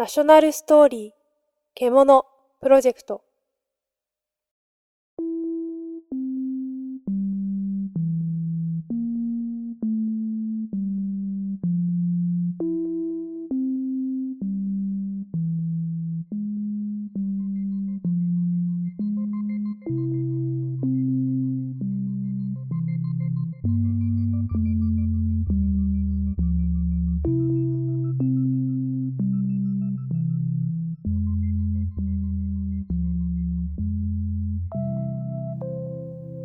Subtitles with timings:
[0.00, 1.12] ナショナルストーリー
[1.74, 2.24] 獣
[2.62, 3.20] プロジェクト。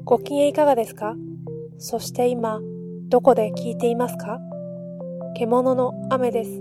[0.08, 1.16] ご機嫌いかがですか？
[1.80, 2.62] そして今、
[3.10, 4.40] どこで聞いていますか？
[5.36, 6.52] 獣の雨です。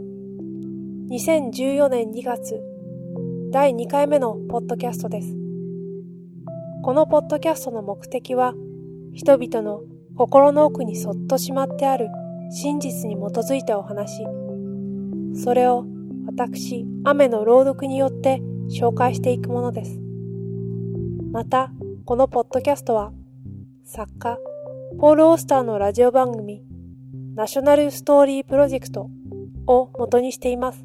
[1.11, 2.59] 2014年2月、
[3.53, 5.37] 第2回目のポッドキャストです。
[6.83, 8.55] このポッドキャストの目的は、
[9.13, 9.83] 人々の
[10.17, 12.09] 心の奥にそっとしまってある
[12.51, 14.25] 真実に基づいたお話。
[15.35, 15.85] それを
[16.25, 20.01] 私、雨の朗読によって紹介していくものです。
[21.31, 21.75] また、
[22.07, 23.13] このポッドキャストは
[23.87, 24.39] 作家、
[24.99, 26.63] ポール・オースターのラジオ番組、
[27.35, 29.11] ナショナルストーリープロジェクト
[29.67, 30.83] を元にしています。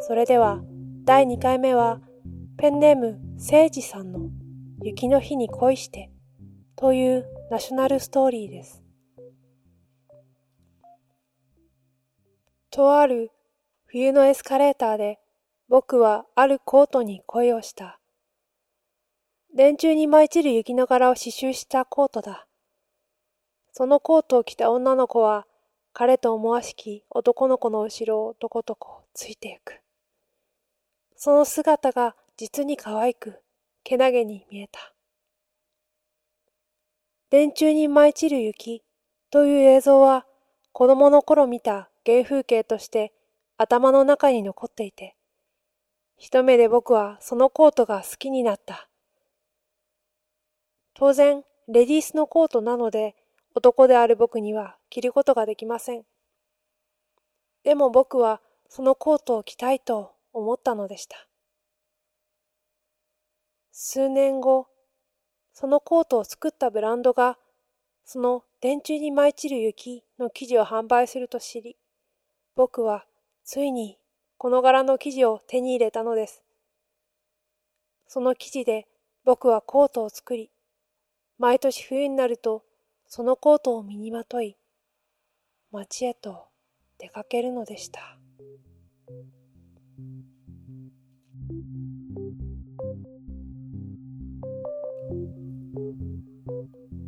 [0.00, 0.62] それでは、
[1.04, 2.00] 第2回目は、
[2.58, 4.30] ペンネーム、聖治さんの
[4.82, 6.10] 雪の日に恋して
[6.74, 8.82] というナショナルストーリーです。
[12.70, 13.30] とある
[13.86, 15.20] 冬のエスカレーターで
[15.68, 18.01] 僕はあるコートに恋をした。
[19.54, 22.46] 電柱に舞い散る雪の柄を刺繍したコートだ。
[23.70, 25.46] そのコートを着た女の子は、
[25.92, 29.82] 彼と思わしき男の子の後ろをとことこついてゆく。
[31.16, 33.42] その姿が実に可愛く、
[33.84, 34.94] けなげに見えた。
[37.28, 38.82] 電柱に舞い散る雪
[39.30, 40.24] という映像は、
[40.72, 43.12] 子供の頃見た原風景として
[43.58, 45.14] 頭の中に残っていて、
[46.16, 48.88] 一目で僕はそのコートが好きになった。
[51.02, 53.16] 当然、レディースのコートなので、
[53.56, 56.04] 男である僕には着ることができません。
[57.64, 61.16] でも僕はそのコートを着たいと思ったのでした。
[63.72, 64.68] 数年後、
[65.52, 67.36] そのコートを作ったブランドが、
[68.04, 71.76] その電柱に舞い散る雪の生地を販売すると知り、
[72.54, 73.06] 僕は
[73.42, 73.98] ついに
[74.38, 76.44] この柄の生地を手に入れたのです。
[78.06, 78.86] その生地で
[79.24, 80.52] 僕はコートを作り、
[81.42, 82.62] 毎年冬になると
[83.08, 84.56] そのコートを身にまとい
[85.72, 86.44] 町へと
[86.98, 88.16] 出かけるのでした。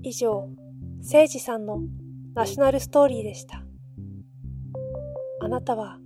[0.03, 0.49] 以上
[0.99, 1.83] 誠司さんの
[2.35, 3.63] ナショナルストーリーでした。
[5.43, 5.99] あなたは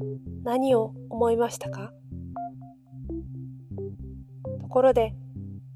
[0.42, 1.94] 何を思いましたか？
[4.60, 5.14] ところで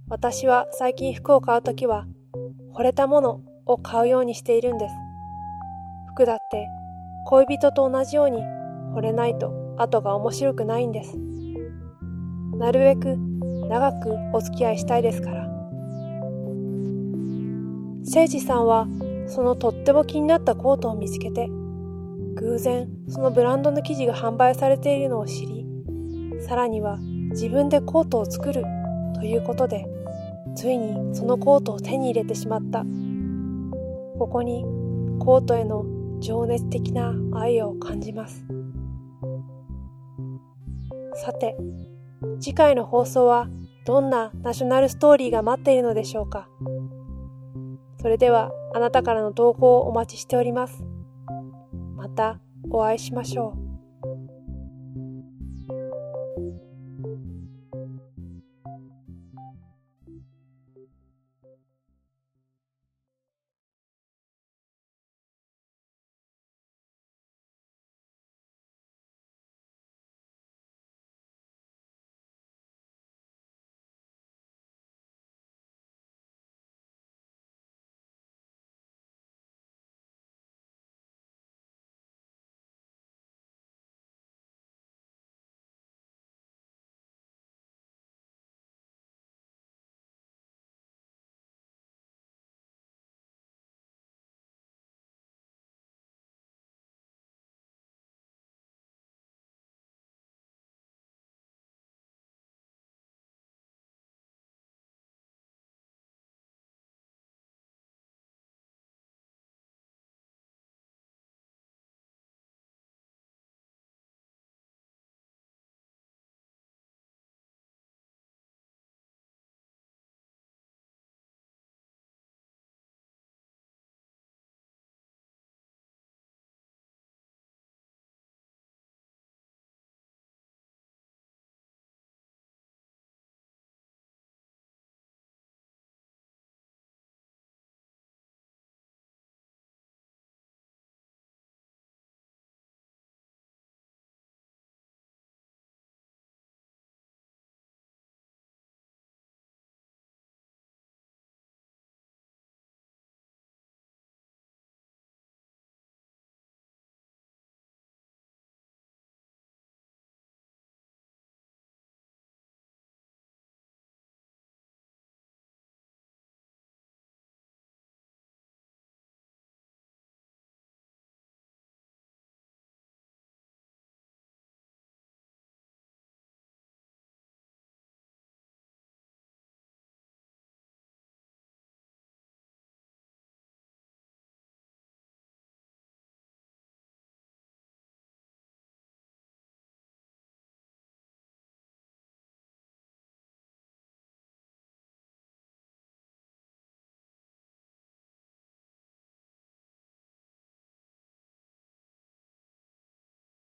[0.07, 2.05] 私は最近服を買うときは
[2.75, 4.95] 惚れたものを買うようにしているんです。
[6.15, 6.69] 服だって
[7.27, 8.43] 恋人と同じように
[8.95, 11.17] 惚れないと後が面白くないんです。
[12.59, 13.17] なるべく
[13.69, 15.49] 長くお付き合いしたいですから。
[18.05, 18.87] 誠司さんは
[19.27, 21.49] そのとっても気になったコートを見つけて、
[22.35, 25.67] 偶然そのブランドの生地が販売されているのを知り、
[26.41, 26.99] さらには
[27.31, 28.65] 自分でコートを作る
[29.15, 29.87] ということで
[30.55, 32.85] ついにそのコートを手に入れてしまった。
[34.19, 34.65] ここに
[35.19, 35.85] コートへの
[36.21, 38.45] 情熱的な愛を感じます。
[41.15, 41.57] さて、
[42.41, 43.49] 次回の放送は
[43.85, 46.49] どんなナショナルストーリーが待っているのでしょうか
[48.01, 50.85] それではあなたからの投稿をお待ちしております。
[51.97, 52.41] また
[52.71, 53.62] お会いしましょう。